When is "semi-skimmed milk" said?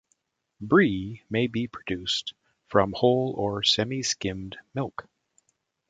3.61-5.07